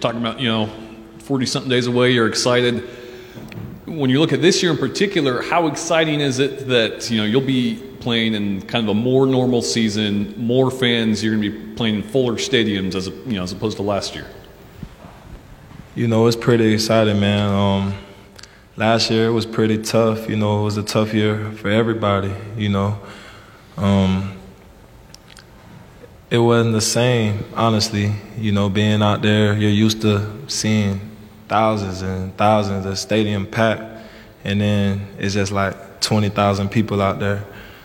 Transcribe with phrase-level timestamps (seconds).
[0.00, 0.70] Talking about, you know,
[1.18, 2.88] 40 something days away, you're excited.
[3.84, 7.24] When you look at this year in particular, how exciting is it that, you know,
[7.24, 11.50] you'll be playing in kind of a more normal season, more fans, you're going to
[11.50, 14.26] be playing in fuller stadiums as, a, you know, as opposed to last year?
[15.94, 17.52] You know, it's pretty exciting, man.
[17.52, 17.94] Um,
[18.78, 20.30] last year it was pretty tough.
[20.30, 22.32] You know, it was a tough year for everybody.
[22.56, 22.98] You know,
[23.76, 24.39] um,
[26.30, 28.12] it wasn't the same, honestly.
[28.38, 31.00] You know, being out there, you're used to seeing
[31.48, 33.82] thousands and thousands of stadium packed,
[34.44, 37.44] and then it's just like 20,000 people out there.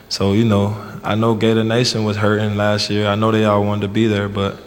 [0.10, 3.08] So, you know, I know Gator Nation was hurting last year.
[3.08, 4.60] I know they all wanted to be there, but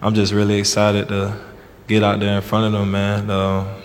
[0.00, 1.36] I'm just really excited to
[1.88, 3.28] get out there in front of them, man.
[3.28, 3.80] Uh,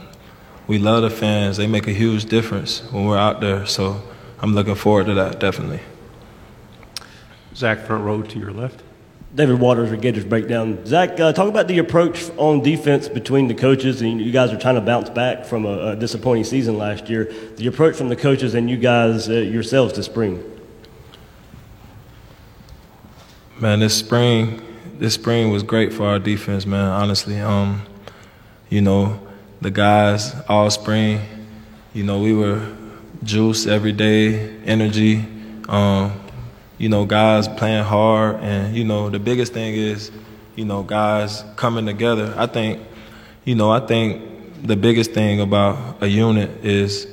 [0.67, 1.57] we love the fans.
[1.57, 3.65] They make a huge difference when we're out there.
[3.65, 4.01] So
[4.39, 5.79] I'm looking forward to that, definitely.
[7.55, 8.83] Zach, front row to your left.
[9.33, 10.85] David Waters with Gators Breakdown.
[10.85, 14.59] Zach, uh, talk about the approach on defense between the coaches, and you guys are
[14.59, 17.31] trying to bounce back from a, a disappointing season last year.
[17.55, 20.43] The approach from the coaches and you guys uh, yourselves this spring.
[23.57, 24.61] Man, this spring,
[24.97, 26.89] this spring was great for our defense, man.
[26.89, 27.83] Honestly, um,
[28.69, 29.17] you know,
[29.61, 31.21] the guys all spring,
[31.93, 32.75] you know, we were
[33.23, 35.25] juice every day, energy.
[35.69, 36.20] Um,
[36.81, 40.09] you know, guys playing hard, and you know, the biggest thing is,
[40.55, 42.33] you know, guys coming together.
[42.35, 42.81] I think,
[43.45, 47.05] you know, I think the biggest thing about a unit is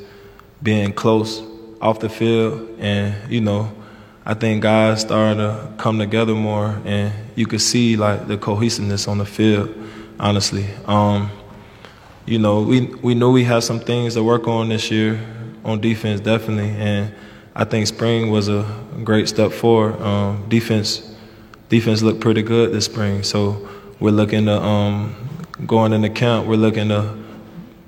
[0.62, 1.42] being close
[1.82, 3.70] off the field, and you know,
[4.24, 9.06] I think guys starting to come together more, and you could see like the cohesiveness
[9.06, 9.68] on the field.
[10.18, 11.30] Honestly, um,
[12.24, 15.20] you know, we we know we have some things to work on this year
[15.62, 17.12] on defense, definitely, and
[17.58, 18.64] I think spring was a
[19.02, 20.00] great step forward.
[20.00, 21.16] Um, defense
[21.68, 25.16] defense looked pretty good this spring, so we're looking to um,
[25.66, 26.46] going into camp.
[26.46, 27.16] We're looking to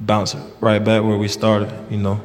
[0.00, 1.72] bounce right back where we started.
[1.88, 2.20] You know.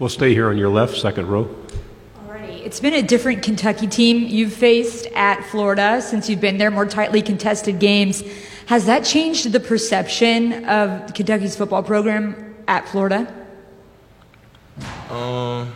[0.00, 1.54] We'll stay here on your left, second row.
[2.26, 2.66] Alrighty.
[2.66, 6.86] It's been a different Kentucky team you've faced at Florida since you've been there, more
[6.86, 8.24] tightly contested games.
[8.66, 13.39] Has that changed the perception of Kentucky's football program at Florida?
[15.10, 15.72] Um,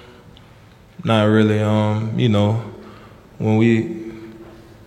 [1.02, 1.60] not really.
[1.60, 2.52] Um, you know,
[3.38, 3.82] when we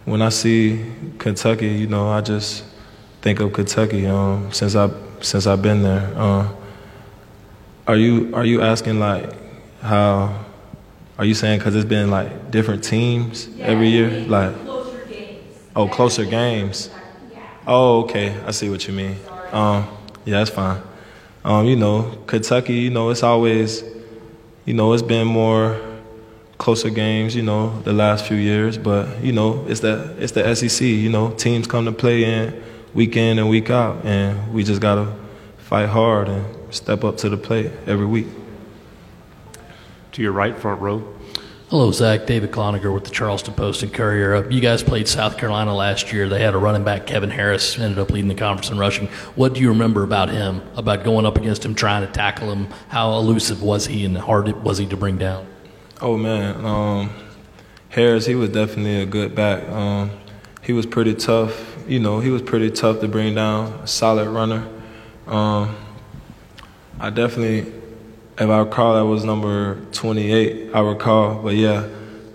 [0.05, 0.85] when I see
[1.17, 2.63] Kentucky, you know, I just
[3.21, 4.07] think of Kentucky.
[4.07, 4.89] Um, since I
[5.21, 6.13] since I've been there.
[6.15, 6.49] Uh,
[7.87, 9.33] are you are you asking like
[9.81, 10.45] how?
[11.17, 15.57] Are you saying because it's been like different teams yeah, every year, like closer games?
[15.75, 16.89] Oh, closer games.
[17.65, 18.39] Oh, okay.
[18.45, 19.17] I see what you mean.
[19.51, 19.87] Um,
[20.25, 20.81] yeah, that's fine.
[21.43, 22.73] Um, you know, Kentucky.
[22.75, 23.83] You know, it's always,
[24.67, 25.79] you know, it's been more
[26.57, 27.35] closer games.
[27.35, 30.85] You know, the last few years, but you know, it's the it's the SEC.
[30.85, 32.61] You know, teams come to play in
[32.93, 35.07] week in and week out, and we just gotta
[35.57, 36.45] fight hard and
[36.75, 38.27] step up to the plate every week.
[40.11, 41.16] To your right, front row.
[41.69, 42.25] Hello, Zach.
[42.25, 44.35] David Cloninger with the Charleston Post and Courier.
[44.35, 46.29] Uh, you guys played South Carolina last year.
[46.29, 49.07] They had a running back, Kevin Harris, ended up leading the conference in rushing.
[49.35, 52.69] What do you remember about him, about going up against him, trying to tackle him?
[52.87, 55.45] How elusive was he and hard was he to bring down?
[55.99, 56.63] Oh, man.
[56.65, 57.09] Um,
[57.89, 59.67] Harris, he was definitely a good back.
[59.67, 60.11] Um,
[60.63, 61.85] he was pretty tough.
[61.85, 64.65] You know, he was pretty tough to bring down, solid runner.
[65.27, 65.75] Um,
[66.97, 67.76] I definitely
[68.39, 70.71] if I recall, that was number 28.
[70.73, 71.87] I recall, but yeah,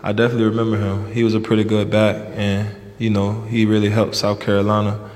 [0.02, 1.12] I definitely remember him.
[1.12, 5.10] He was a pretty good back, and you know, he really helped South Carolina.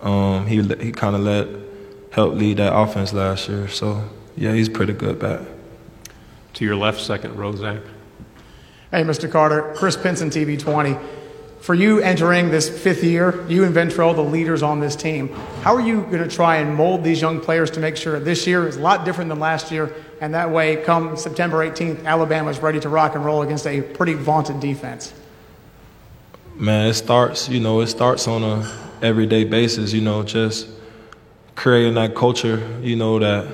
[0.00, 1.64] Um, he he kind of led,
[2.10, 3.68] helped lead that offense last year.
[3.68, 5.42] So yeah, he's pretty good back.
[6.54, 7.80] To your left, second row, Zach.
[8.90, 9.30] Hey, Mr.
[9.30, 10.96] Carter, Chris Pinson, TV 20
[11.62, 15.28] for you entering this fifth year, you and Ventrell, the leaders on this team,
[15.62, 18.48] how are you going to try and mold these young players to make sure this
[18.48, 22.50] year is a lot different than last year, and that way, come September 18th, Alabama
[22.50, 25.14] is ready to rock and roll against a pretty vaunted defense?
[26.56, 28.68] Man, it starts, you know, it starts on a
[29.00, 30.68] everyday basis, you know, just
[31.54, 33.46] creating that culture, you know, that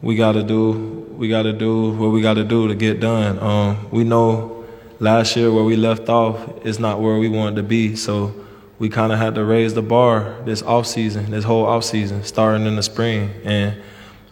[0.00, 0.70] we got to do,
[1.16, 3.36] we got to do what we got to do to get done.
[3.40, 4.57] Um, we know
[5.00, 7.96] last year where we left off is not where we wanted to be.
[7.96, 8.34] So
[8.78, 12.22] we kind of had to raise the bar this off season, this whole off season,
[12.24, 13.30] starting in the spring.
[13.44, 13.80] And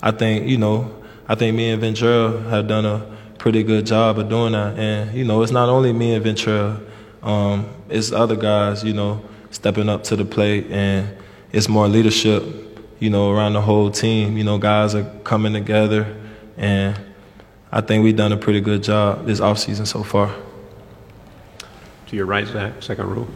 [0.03, 4.19] I think you know, I think me and Ventrell have done a pretty good job
[4.19, 4.79] of doing that.
[4.79, 6.85] And you know, it's not only me and Ventrell,
[7.23, 11.09] um, it's other guys, you know, stepping up to the plate, and
[11.53, 12.45] it's more leadership,
[12.99, 14.37] you know, around the whole team.
[14.37, 16.17] You know, guys are coming together,
[16.57, 16.97] and
[17.73, 20.33] I think we've done a pretty good job this off season so far.
[22.09, 23.27] To your right, Zach, second row.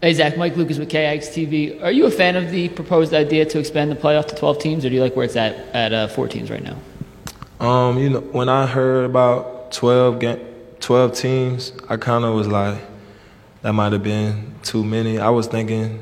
[0.00, 1.82] Hey, Zach, Mike Lucas with KXTV.
[1.82, 4.84] Are you a fan of the proposed idea to expand the playoff to 12 teams,
[4.86, 6.78] or do you like where it's at at uh, four teams right now?
[7.64, 10.40] Um, you know, when I heard about 12, ga-
[10.80, 12.78] 12 teams, I kind of was like,
[13.60, 15.18] that might have been too many.
[15.18, 16.00] I was thinking,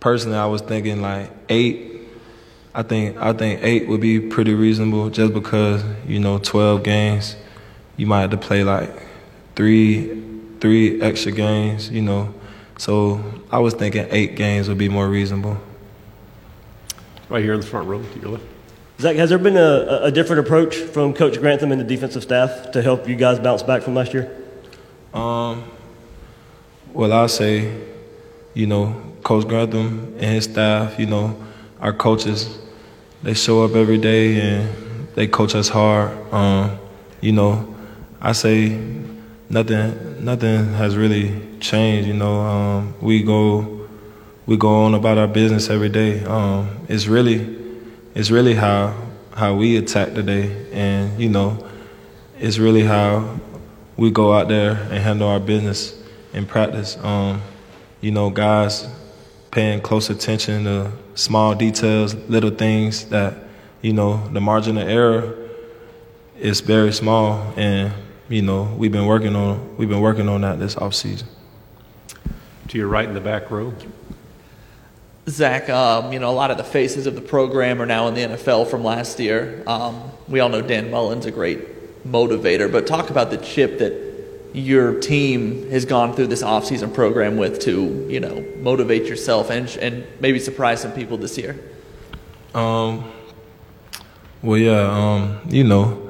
[0.00, 2.02] personally, I was thinking like eight.
[2.74, 7.36] I think I think eight would be pretty reasonable, just because you know, 12 games,
[7.96, 8.90] you might have to play like
[9.56, 10.29] three
[10.60, 11.90] three extra games.
[11.90, 12.34] You know,
[12.78, 15.58] so I was thinking eight games would be more reasonable.
[17.28, 18.44] Right here in the front row to your left.
[19.00, 22.72] Zach, has there been a, a different approach from Coach Grantham and the defensive staff
[22.72, 24.30] to help you guys bounce back from last year?
[25.14, 25.64] Um,
[26.92, 27.72] well, I'll say,
[28.52, 31.34] you know, Coach Grantham and his staff, you know,
[31.80, 32.58] our coaches,
[33.22, 36.10] they show up every day and they coach us hard.
[36.32, 36.78] Um,
[37.22, 37.74] you know,
[38.20, 38.78] I say
[39.50, 42.08] nothing, nothing has really changed.
[42.08, 43.88] You know, um, we go,
[44.46, 46.24] we go on about our business every day.
[46.24, 47.58] Um, it's really,
[48.14, 48.96] it's really how
[49.34, 51.66] how we attack the day, and you know,
[52.38, 53.38] it's really how
[53.96, 55.94] we go out there and handle our business
[56.32, 56.96] in practice.
[57.02, 57.42] Um,
[58.00, 58.88] you know, guys
[59.50, 63.34] paying close attention to small details, little things that,
[63.82, 65.36] you know, the margin of error
[66.38, 67.92] is very small, and
[68.30, 71.28] you know, we've been working on we've been working on that this off season.
[72.68, 73.74] To your right in the back row.
[75.28, 78.14] Zach, um, you know, a lot of the faces of the program are now in
[78.14, 79.62] the NFL from last year.
[79.66, 83.92] Um, we all know Dan Mullen's a great motivator, but talk about the chip that
[84.52, 89.68] your team has gone through this offseason program with to, you know, motivate yourself and,
[89.76, 91.58] and maybe surprise some people this year.
[92.54, 93.10] Um,
[94.42, 96.09] well, yeah, um, you know,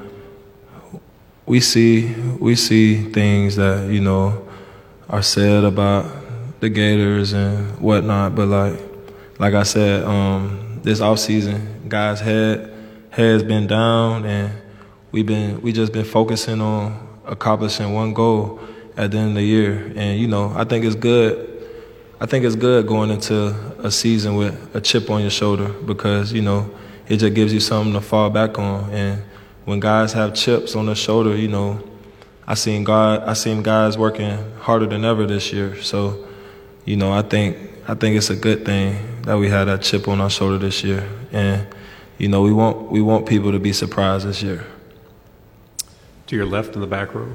[1.51, 4.47] we see we see things that you know
[5.09, 6.07] are said about
[6.61, 8.81] the Gators and whatnot, but like
[9.41, 12.73] like I said, um, this off season, guys' head
[13.11, 14.53] has been down, and
[15.11, 18.61] we've been we just been focusing on accomplishing one goal
[18.97, 19.93] at the end of the year.
[19.97, 21.49] And you know, I think it's good.
[22.21, 23.49] I think it's good going into
[23.81, 26.71] a season with a chip on your shoulder because you know
[27.09, 28.89] it just gives you something to fall back on.
[28.91, 29.25] And
[29.65, 31.83] when guys have chips on their shoulder, you know,
[32.47, 35.81] I seen God, I seen guys working harder than ever this year.
[35.83, 36.27] So,
[36.85, 40.09] you know, I think I think it's a good thing that we had that chip
[40.09, 41.09] on our shoulder this year.
[41.33, 41.67] And
[42.19, 44.67] you know, we want we want people to be surprised this year.
[46.27, 47.33] To your left in the back row.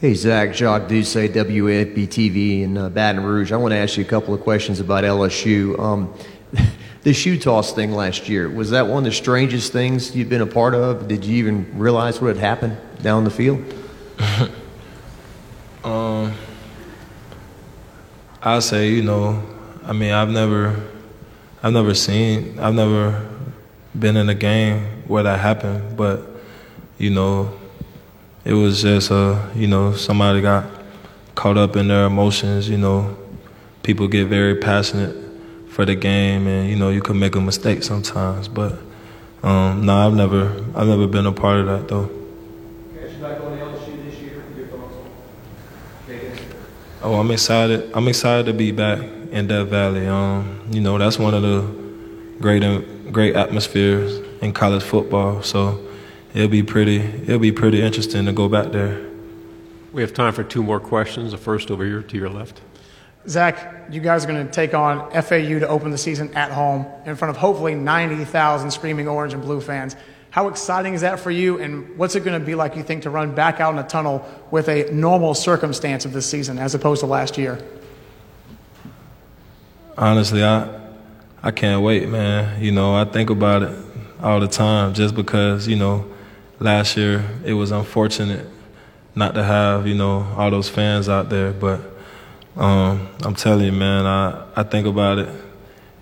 [0.00, 3.50] Hey, Zach, Jacques Doucet, WFB-TV in uh, Baton Rouge.
[3.50, 5.76] I want to ask you a couple of questions about LSU.
[5.76, 6.14] Um,
[7.02, 10.40] the shoe toss thing last year, was that one of the strangest things you've been
[10.40, 11.08] a part of?
[11.08, 13.62] Did you even realize what had happened down the field?
[15.84, 16.32] um,
[18.42, 19.42] I say, you know,
[19.84, 20.74] I mean, I've never,
[21.62, 23.26] I've never seen, I've never
[23.96, 26.22] been in a game where that happened, but
[26.98, 27.56] you know,
[28.44, 30.66] it was just uh, you know, somebody got
[31.36, 33.16] caught up in their emotions, you know.
[33.84, 35.27] People get very passionate
[35.78, 38.72] for the game and you know, you can make a mistake sometimes, but
[39.44, 42.10] um, no, I've never I've never been a part of that though.
[47.00, 47.92] Oh, I'm excited.
[47.94, 48.98] I'm excited to be back
[49.30, 50.08] in Death Valley.
[50.08, 51.60] Um, you know, that's one of the
[52.40, 55.44] great great atmospheres in college football.
[55.44, 55.78] So
[56.34, 59.00] it'll be pretty it'll be pretty interesting to go back there.
[59.92, 61.30] We have time for two more questions.
[61.30, 62.62] The first over here to your left.
[63.28, 66.86] Zach, you guys are going to take on FAU to open the season at home
[67.04, 69.96] in front of hopefully 90,000 screaming orange and blue fans.
[70.30, 73.02] How exciting is that for you, and what's it going to be like, you think,
[73.04, 76.74] to run back out in a tunnel with a normal circumstance of this season as
[76.74, 77.58] opposed to last year?
[79.96, 80.78] Honestly, I
[81.42, 82.60] I can't wait, man.
[82.62, 83.78] You know, I think about it
[84.20, 86.04] all the time just because, you know,
[86.58, 88.46] last year it was unfortunate
[89.14, 91.80] not to have, you know, all those fans out there, but
[92.58, 95.28] um, I'm telling you, man, I, I think about it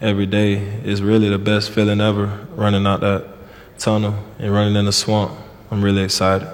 [0.01, 0.55] every day.
[0.55, 3.27] It's really the best feeling ever running out that
[3.79, 5.33] tunnel and running in the swamp.
[5.71, 6.49] I'm really excited.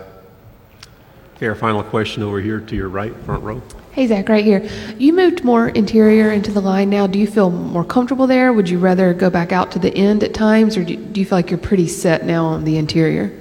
[1.36, 3.62] Okay, our final question over here to your right, front row.
[3.92, 4.68] Hey, Zach, right here.
[4.98, 7.06] You moved more interior into the line now.
[7.06, 8.52] Do you feel more comfortable there?
[8.52, 11.38] Would you rather go back out to the end at times, or do you feel
[11.38, 13.38] like you're pretty set now on the interior?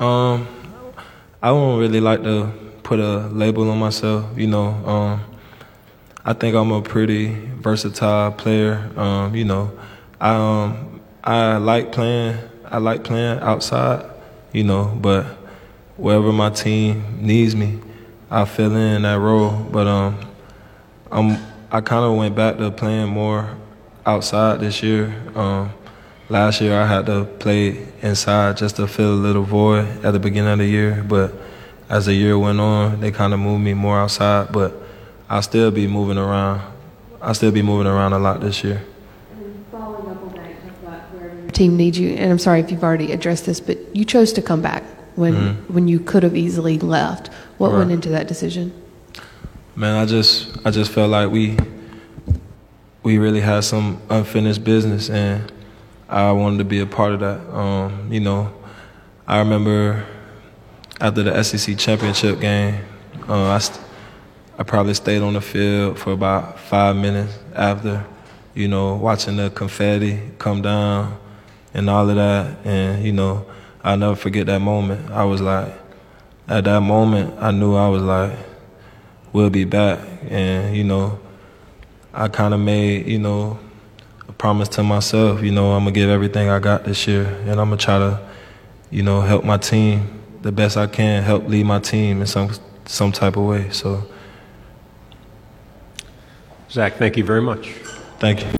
[0.00, 0.48] Um,
[1.42, 2.50] I won't really like to
[2.82, 4.26] put a label on myself.
[4.36, 5.27] You know, um,
[6.28, 8.90] I think I'm a pretty versatile player.
[8.98, 9.72] Um, you know,
[10.20, 12.36] I um, I like playing.
[12.66, 14.04] I like playing outside.
[14.52, 15.24] You know, but
[15.96, 17.78] wherever my team needs me,
[18.30, 19.52] I fill in that role.
[19.72, 20.20] But um,
[21.10, 21.38] I'm
[21.72, 23.56] I kind of went back to playing more
[24.04, 25.06] outside this year.
[25.34, 25.72] Um,
[26.28, 30.20] last year I had to play inside just to fill a little void at the
[30.20, 31.32] beginning of the year, but
[31.88, 34.52] as the year went on, they kind of moved me more outside.
[34.52, 34.77] But
[35.28, 36.62] I'll still be moving around.
[37.20, 38.82] I'll still be moving around a lot this year.
[39.70, 43.44] Following up on that, wherever team needs you, and I'm sorry if you've already addressed
[43.46, 44.84] this, but you chose to come back
[45.16, 47.28] when when you could have easily left.
[47.58, 48.72] What went into that decision?
[49.74, 51.56] Man, I just I just felt like we
[53.02, 55.52] we really had some unfinished business, and
[56.08, 57.40] I wanted to be a part of that.
[57.54, 58.52] Um, you know,
[59.26, 60.06] I remember
[61.00, 62.76] after the SEC championship game,
[63.28, 63.84] uh, I st-
[64.58, 68.04] I probably stayed on the field for about five minutes after,
[68.54, 71.18] you know, watching the confetti come down
[71.72, 73.46] and all of that, and you know,
[73.84, 75.10] I'll never forget that moment.
[75.10, 75.72] I was like,
[76.48, 78.32] at that moment, I knew I was like
[79.32, 80.00] we'll be back.
[80.28, 81.18] And, you know,
[82.12, 83.58] I kind of made, you know,
[84.28, 87.26] a promise to myself, you know, I'm going to give everything I got this year.
[87.46, 88.28] And I'm going to try to,
[88.90, 92.50] you know, help my team the best I can, help lead my team in some,
[92.86, 93.70] some type of way.
[93.70, 94.06] So,
[96.70, 97.68] Zach, thank you very much.
[98.18, 98.48] thank you.